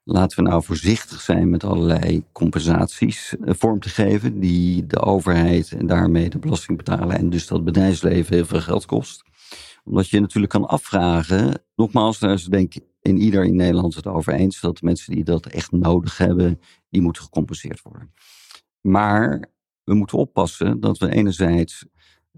Laten 0.03 0.43
we 0.43 0.49
nou 0.49 0.63
voorzichtig 0.63 1.21
zijn 1.21 1.49
met 1.49 1.63
allerlei 1.63 2.23
compensaties 2.31 3.35
vorm 3.41 3.79
te 3.79 3.89
geven, 3.89 4.39
die 4.39 4.87
de 4.87 4.99
overheid 4.99 5.71
en 5.71 5.87
daarmee 5.87 6.29
de 6.29 6.39
belastingbetaler 6.39 7.17
en 7.17 7.29
dus 7.29 7.47
dat 7.47 7.63
bedrijfsleven 7.63 8.35
heel 8.35 8.45
veel 8.45 8.61
geld 8.61 8.85
kost. 8.85 9.23
Omdat 9.87 10.09
je 10.09 10.19
natuurlijk 10.19 10.51
kan 10.51 10.67
afvragen, 10.67 11.63
nogmaals, 11.75 12.19
daar 12.19 12.33
is 12.33 12.45
denk 12.45 12.75
ik 12.75 12.83
in 13.01 13.17
ieder 13.17 13.45
in 13.45 13.55
Nederland 13.55 13.95
het 13.95 14.07
over 14.07 14.33
eens, 14.33 14.59
dat 14.59 14.77
de 14.77 14.85
mensen 14.85 15.15
die 15.15 15.23
dat 15.23 15.45
echt 15.45 15.71
nodig 15.71 16.17
hebben, 16.17 16.59
die 16.89 17.01
moeten 17.01 17.23
gecompenseerd 17.23 17.81
worden. 17.81 18.13
Maar 18.81 19.49
we 19.83 19.93
moeten 19.93 20.17
oppassen 20.17 20.79
dat 20.79 20.97
we 20.97 21.11
enerzijds 21.11 21.85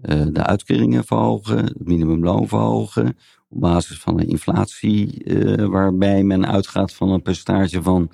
uh, 0.02 0.26
de 0.32 0.46
uitkeringen 0.46 1.04
verhogen, 1.04 1.56
het 1.56 1.86
minimumloon 1.86 2.48
verhogen, 2.48 3.16
op 3.48 3.60
basis 3.60 3.98
van 3.98 4.20
een 4.20 4.28
inflatie 4.28 5.24
uh, 5.24 5.66
waarbij 5.66 6.22
men 6.22 6.46
uitgaat 6.46 6.92
van 6.92 7.10
een 7.10 7.22
percentage 7.22 7.82
van 7.82 8.10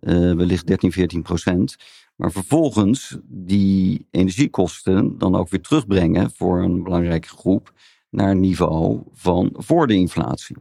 uh, 0.00 0.34
wellicht 0.34 0.66
13, 0.66 0.92
14 0.92 1.22
procent. 1.22 1.76
Maar 2.16 2.32
vervolgens 2.32 3.18
die 3.28 4.06
energiekosten 4.10 5.18
dan 5.18 5.34
ook 5.34 5.48
weer 5.48 5.60
terugbrengen 5.60 6.30
voor 6.30 6.62
een 6.62 6.82
belangrijke 6.82 7.28
groep 7.28 7.72
naar 8.10 8.36
niveau 8.36 9.02
van 9.12 9.50
voor 9.56 9.86
de 9.86 9.94
inflatie. 9.94 10.56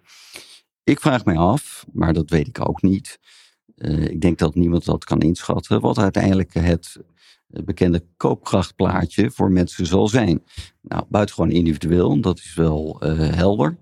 Ik 0.84 1.00
vraag 1.00 1.26
mij 1.26 1.38
af, 1.38 1.86
maar 1.94 2.14
dat 2.14 2.30
weet 2.30 2.48
ik 2.48 2.70
ook 2.70 2.82
niet. 2.82 3.20
Uh, 3.76 4.08
ik 4.08 4.22
denk 4.22 4.38
dat 4.38 4.56
niemand 4.56 4.86
dat 4.86 5.04
kan 5.04 5.20
inschatten, 5.20 5.82
wat 5.82 5.98
uiteindelijk 5.98 6.54
het 6.54 6.98
bekende 7.48 8.06
koopkrachtplaatje 8.18 9.32
voor 9.32 9.52
mensen 9.52 9.86
zal 9.86 10.08
zijn. 10.08 10.44
Nou, 10.82 11.04
buitengewoon 11.10 11.52
individueel, 11.52 12.22
dat 12.22 12.38
is 12.38 12.54
wel 12.54 13.02
uh, 13.04 13.18
helder. 13.18 13.78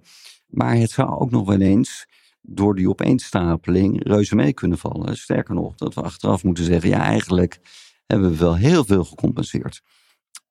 Maar 0.47 0.75
het 0.75 0.91
zou 0.91 1.09
ook 1.09 1.31
nog 1.31 1.47
wel 1.47 1.61
eens 1.61 2.05
door 2.41 2.75
die 2.75 2.89
opeenstapeling 2.89 4.07
reuze 4.07 4.35
mee 4.35 4.53
kunnen 4.53 4.77
vallen. 4.77 5.17
Sterker 5.17 5.55
nog, 5.55 5.75
dat 5.75 5.93
we 5.93 6.01
achteraf 6.01 6.43
moeten 6.43 6.63
zeggen, 6.63 6.89
ja 6.89 7.03
eigenlijk 7.03 7.59
hebben 8.05 8.29
we 8.29 8.37
wel 8.37 8.55
heel 8.55 8.85
veel 8.85 9.03
gecompenseerd. 9.03 9.81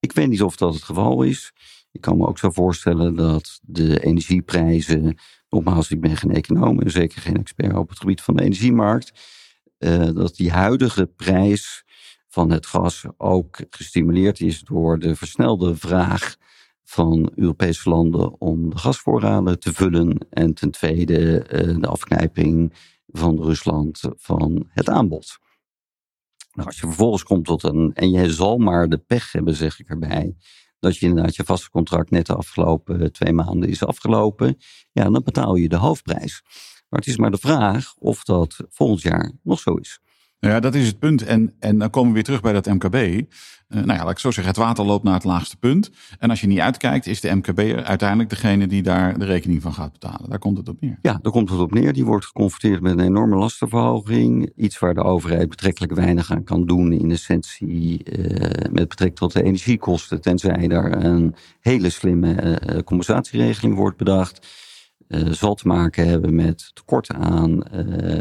Ik 0.01 0.13
weet 0.13 0.29
niet 0.29 0.43
of 0.43 0.57
dat 0.57 0.75
het 0.75 0.83
geval 0.83 1.23
is. 1.23 1.53
Ik 1.97 2.03
kan 2.03 2.17
me 2.17 2.27
ook 2.27 2.39
zo 2.39 2.51
voorstellen 2.51 3.15
dat 3.15 3.61
de 3.63 4.05
energieprijzen, 4.05 5.19
nogmaals, 5.49 5.91
ik 5.91 6.01
ben 6.01 6.17
geen 6.17 6.33
econoom 6.35 6.81
en 6.81 6.91
zeker 6.91 7.21
geen 7.21 7.37
expert 7.37 7.77
op 7.77 7.89
het 7.89 7.99
gebied 7.99 8.21
van 8.21 8.37
de 8.37 8.43
energiemarkt, 8.43 9.13
uh, 9.79 10.11
dat 10.15 10.37
die 10.37 10.51
huidige 10.51 11.07
prijs 11.07 11.85
van 12.29 12.51
het 12.51 12.67
gas 12.67 13.05
ook 13.17 13.59
gestimuleerd 13.71 14.41
is 14.41 14.61
door 14.61 14.99
de 14.99 15.17
versnelde 15.17 15.77
vraag 15.77 16.37
van 16.85 17.33
Europese 17.35 17.89
landen 17.89 18.41
om 18.41 18.71
de 18.71 18.79
gasvoorraden 18.79 19.61
te 19.61 19.73
vullen. 19.73 20.27
En 20.31 20.55
ten 20.55 20.71
tweede 20.71 21.45
de 21.81 21.87
afknijping 21.87 22.73
van 23.07 23.43
Rusland 23.43 24.01
van 24.17 24.67
het 24.69 24.89
aanbod. 24.89 25.39
Nou, 26.53 26.69
als 26.69 26.81
je 26.81 26.87
vervolgens 26.87 27.23
komt 27.23 27.45
tot 27.45 27.63
een. 27.63 27.91
En 27.95 28.11
je 28.11 28.33
zal 28.33 28.59
maar 28.59 28.89
de 28.89 28.99
pech 28.99 29.33
hebben, 29.33 29.55
zeg 29.55 29.81
ik 29.81 29.89
erbij. 29.89 30.37
Dat 30.79 30.97
je 30.97 31.07
inderdaad 31.07 31.37
je 31.37 31.45
vaste 31.45 31.71
contract 31.71 32.11
net 32.11 32.27
de 32.27 32.35
afgelopen 32.35 33.13
twee 33.13 33.33
maanden 33.33 33.69
is 33.69 33.85
afgelopen. 33.85 34.57
Ja, 34.93 35.11
dan 35.11 35.23
betaal 35.25 35.55
je 35.55 35.69
de 35.69 35.77
hoofdprijs. 35.77 36.43
Maar 36.89 37.01
het 37.01 37.09
is 37.09 37.17
maar 37.17 37.31
de 37.31 37.39
vraag 37.39 37.95
of 37.99 38.25
dat 38.25 38.57
volgend 38.69 39.03
jaar 39.03 39.33
nog 39.43 39.61
zo 39.61 39.75
is. 39.75 40.01
Nou 40.41 40.55
ja, 40.55 40.61
dat 40.61 40.75
is 40.75 40.87
het 40.87 40.99
punt. 40.99 41.23
En, 41.23 41.55
en 41.59 41.79
dan 41.79 41.91
komen 41.91 42.09
we 42.09 42.15
weer 42.15 42.25
terug 42.25 42.41
bij 42.41 42.53
dat 42.53 42.67
MKB. 42.67 42.95
Uh, 42.95 43.83
nou 43.83 43.99
ja, 43.99 44.05
laat 44.05 44.11
ik 44.11 44.19
zo 44.19 44.31
zeggen, 44.31 44.55
het 44.55 44.63
water 44.63 44.85
loopt 44.85 45.05
naar 45.05 45.15
het 45.15 45.25
laagste 45.25 45.57
punt. 45.57 45.91
En 46.19 46.31
als 46.31 46.41
je 46.41 46.47
niet 46.47 46.59
uitkijkt, 46.59 47.07
is 47.07 47.21
de 47.21 47.35
MKB 47.35 47.59
uiteindelijk 47.85 48.31
degene 48.31 48.67
die 48.67 48.83
daar 48.83 49.19
de 49.19 49.25
rekening 49.25 49.63
van 49.63 49.73
gaat 49.73 49.93
betalen. 49.93 50.31
Daar 50.31 50.39
komt 50.39 50.59
het 50.59 50.69
op 50.69 50.81
neer. 50.81 50.99
Ja, 51.03 51.19
daar 51.23 51.33
komt 51.33 51.51
het 51.51 51.61
op 51.61 51.75
neer. 51.75 51.93
Die 51.93 52.05
wordt 52.05 52.25
geconfronteerd 52.25 52.83
met 52.83 52.93
een 52.93 53.05
enorme 53.05 53.37
lastenverhoging. 53.37 54.53
Iets 54.57 54.79
waar 54.79 54.95
de 54.95 55.03
overheid 55.03 55.49
betrekkelijk 55.49 55.95
weinig 55.95 56.31
aan 56.31 56.45
kan 56.45 56.67
doen. 56.67 56.93
In 56.93 57.11
essentie 57.11 58.19
uh, 58.19 58.73
met 58.73 58.89
betrekking 58.89 59.19
tot 59.19 59.33
de 59.33 59.43
energiekosten. 59.43 60.21
Tenzij 60.21 60.69
daar 60.69 61.05
een 61.05 61.35
hele 61.61 61.91
slimme 61.91 62.61
uh, 62.67 62.79
compensatieregeling 62.79 63.75
wordt 63.75 63.97
bedacht. 63.97 64.47
zal 65.31 65.55
te 65.55 65.67
maken 65.67 66.09
hebben 66.09 66.35
met 66.35 66.71
tekorten 66.75 67.17
aan 67.17 67.63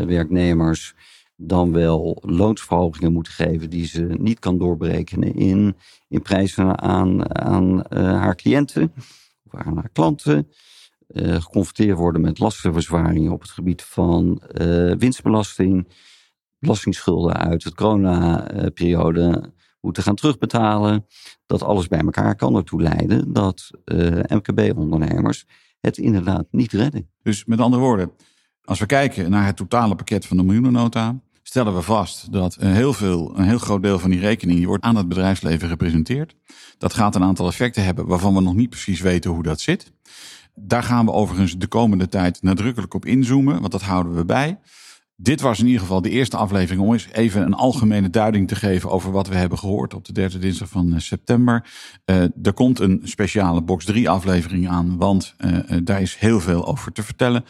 werknemers 0.07 0.95
dan 1.35 1.71
wel 1.71 2.21
loonsverhogingen 2.25 3.13
moeten 3.13 3.33
geven 3.33 3.69
die 3.69 3.85
ze 3.85 4.15
niet 4.19 4.39
kan 4.39 4.57
doorberekenen 4.57 5.35
in, 5.35 5.75
in 6.07 6.21
prijzen 6.21 6.81
aan, 6.81 7.35
aan 7.35 7.75
uh, 7.77 7.83
haar 7.99 8.35
cliënten 8.35 8.93
of 9.43 9.55
aan 9.55 9.75
haar 9.75 9.89
klanten. 9.89 10.47
Uh, 11.07 11.35
geconfronteerd 11.35 11.97
worden 11.97 12.21
met 12.21 12.39
lastenverzwaringen 12.39 13.31
op 13.31 13.41
het 13.41 13.49
gebied 13.49 13.83
van 13.83 14.41
uh, 14.61 14.95
winstbelasting, 14.95 15.87
belastingsschulden 16.59 17.35
uit 17.35 17.63
het 17.63 17.75
corona-periode 17.75 19.53
moeten 19.81 20.03
gaan 20.03 20.15
terugbetalen. 20.15 21.05
Dat 21.45 21.63
alles 21.63 21.87
bij 21.87 21.99
elkaar 21.99 22.35
kan 22.35 22.55
ertoe 22.55 22.81
leiden 22.81 23.33
dat 23.33 23.69
MKB-ondernemers 24.27 25.45
het 25.79 25.97
inderdaad 25.97 26.47
niet 26.51 26.71
redden. 26.71 27.09
Dus 27.21 27.45
met 27.45 27.59
andere 27.59 27.81
woorden, 27.81 28.11
als 28.61 28.79
we 28.79 28.85
kijken 28.85 29.29
naar 29.29 29.45
het 29.45 29.57
totale 29.57 29.95
pakket 29.95 30.25
van 30.25 30.37
de 30.37 30.43
miljoenennota, 30.43 31.19
stellen 31.55 31.75
we 31.75 31.81
vast 31.81 32.31
dat 32.31 32.55
een 32.59 32.73
heel, 32.73 32.93
veel, 32.93 33.37
een 33.37 33.43
heel 33.43 33.57
groot 33.57 33.83
deel 33.83 33.99
van 33.99 34.09
die 34.09 34.19
rekening 34.19 34.57
die 34.57 34.67
wordt 34.67 34.83
aan 34.83 34.95
het 34.95 35.07
bedrijfsleven 35.07 35.69
gepresenteerd. 35.69 36.35
Dat 36.77 36.93
gaat 36.93 37.15
een 37.15 37.23
aantal 37.23 37.47
effecten 37.47 37.83
hebben 37.83 38.05
waarvan 38.05 38.33
we 38.33 38.41
nog 38.41 38.55
niet 38.55 38.69
precies 38.69 39.01
weten 39.01 39.31
hoe 39.31 39.43
dat 39.43 39.59
zit. 39.59 39.91
Daar 40.55 40.83
gaan 40.83 41.05
we 41.05 41.11
overigens 41.11 41.57
de 41.57 41.67
komende 41.67 42.07
tijd 42.07 42.41
nadrukkelijk 42.41 42.93
op 42.93 43.05
inzoomen, 43.05 43.59
want 43.59 43.71
dat 43.71 43.81
houden 43.81 44.15
we 44.15 44.25
bij. 44.25 44.59
Dit 45.15 45.41
was 45.41 45.59
in 45.59 45.65
ieder 45.65 45.81
geval 45.81 46.01
de 46.01 46.09
eerste 46.09 46.37
aflevering 46.37 46.81
om 46.81 46.93
eens 46.93 47.07
even 47.11 47.41
een 47.41 47.53
algemene 47.53 48.09
duiding 48.09 48.47
te 48.47 48.55
geven 48.55 48.89
over 48.89 49.11
wat 49.11 49.27
we 49.27 49.35
hebben 49.35 49.57
gehoord 49.57 49.93
op 49.93 50.05
de 50.05 50.13
derde 50.13 50.39
dinsdag 50.39 50.69
van 50.69 50.93
eh, 50.93 50.99
september. 50.99 51.69
Uh, 52.05 52.21
er 52.21 52.53
komt 52.53 52.79
een 52.79 53.01
speciale 53.03 53.61
box 53.61 53.85
3 53.85 54.09
aflevering 54.09 54.69
aan, 54.69 54.97
want 54.97 55.35
uh, 55.37 55.77
daar 55.83 56.01
is 56.01 56.15
heel 56.15 56.39
veel 56.39 56.67
over 56.67 56.91
te 56.91 57.03
vertellen. 57.03 57.45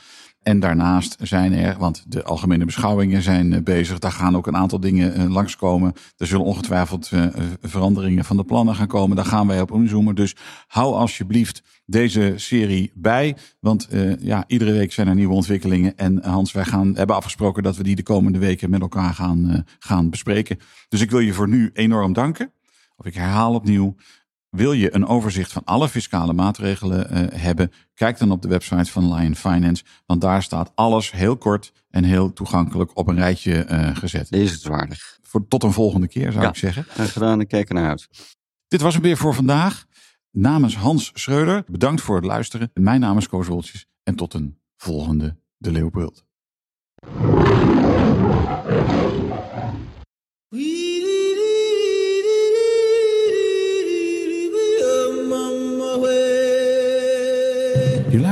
En 0.45 0.59
daarnaast 0.59 1.15
zijn 1.21 1.53
er, 1.53 1.77
want 1.77 2.03
de 2.07 2.23
algemene 2.23 2.65
beschouwingen 2.65 3.21
zijn 3.21 3.53
eh, 3.53 3.61
bezig, 3.61 3.99
daar 3.99 4.11
gaan 4.11 4.35
ook 4.35 4.47
een 4.47 4.55
aantal 4.55 4.79
dingen 4.79 5.13
eh, 5.13 5.29
langskomen. 5.29 5.93
Er 6.17 6.27
zullen 6.27 6.45
ongetwijfeld 6.45 7.09
eh, 7.11 7.25
veranderingen 7.61 8.25
van 8.25 8.37
de 8.37 8.43
plannen 8.43 8.75
gaan 8.75 8.87
komen. 8.87 9.15
Daar 9.15 9.25
gaan 9.25 9.47
wij 9.47 9.61
op 9.61 9.71
inzoomen. 9.71 10.15
Dus 10.15 10.35
hou 10.67 10.93
alsjeblieft 10.93 11.63
deze 11.85 12.33
serie 12.35 12.91
bij. 12.95 13.37
Want 13.59 13.87
ja, 14.19 14.43
iedere 14.47 14.71
week 14.71 14.91
zijn 14.91 15.07
er 15.07 15.15
nieuwe 15.15 15.33
ontwikkelingen. 15.33 15.97
En 15.97 16.23
Hans, 16.23 16.51
wij 16.51 16.65
gaan, 16.65 16.95
hebben 16.95 17.15
afgesproken 17.15 17.63
dat 17.63 17.77
we 17.77 17.83
die 17.83 17.95
de 17.95 18.03
komende 18.03 18.39
weken 18.39 18.69
met 18.69 18.81
elkaar 18.81 19.13
gaan, 19.13 19.65
gaan 19.79 20.09
bespreken. 20.09 20.57
Dus 20.89 21.01
ik 21.01 21.11
wil 21.11 21.19
je 21.19 21.33
voor 21.33 21.47
nu 21.47 21.69
enorm 21.73 22.13
danken. 22.13 22.51
Of 22.95 23.05
ik 23.05 23.13
herhaal 23.13 23.53
opnieuw. 23.53 23.95
Wil 24.55 24.73
je 24.73 24.95
een 24.95 25.05
overzicht 25.05 25.51
van 25.51 25.63
alle 25.65 25.89
fiscale 25.89 26.33
maatregelen 26.33 27.07
uh, 27.11 27.41
hebben? 27.41 27.71
Kijk 27.93 28.17
dan 28.17 28.31
op 28.31 28.41
de 28.41 28.47
website 28.47 28.91
van 28.91 29.13
Lion 29.13 29.35
Finance, 29.35 29.83
want 30.05 30.21
daar 30.21 30.43
staat 30.43 30.71
alles 30.75 31.11
heel 31.11 31.37
kort 31.37 31.71
en 31.89 32.03
heel 32.03 32.33
toegankelijk 32.33 32.97
op 32.97 33.07
een 33.07 33.15
rijtje 33.15 33.67
uh, 33.69 33.95
gezet. 33.95 34.29
Lezenswaardig. 34.29 35.19
Voor, 35.21 35.47
tot 35.47 35.63
een 35.63 35.71
volgende 35.71 36.07
keer 36.07 36.31
zou 36.31 36.47
ik 36.47 36.55
zeggen. 36.55 36.83
Graag 36.83 37.13
gedaan, 37.13 37.39
ik 37.39 37.47
kijk 37.47 37.69
ernaar 37.69 37.89
uit. 37.89 38.07
Dit 38.67 38.81
was 38.81 38.93
hem 38.93 39.03
weer 39.03 39.17
voor 39.17 39.33
vandaag. 39.33 39.85
Namens 40.31 40.77
Hans 40.77 41.11
Schreuder, 41.13 41.63
bedankt 41.67 42.01
voor 42.01 42.15
het 42.15 42.25
luisteren. 42.25 42.71
Mijn 42.73 42.99
naam 42.99 43.17
is 43.17 43.27
Koos 43.27 43.47
Woltjes 43.47 43.85
en 44.03 44.15
tot 44.15 44.33
een 44.33 44.59
volgende 44.77 45.37
De 45.57 45.71
Leeuwbult. 45.71 46.25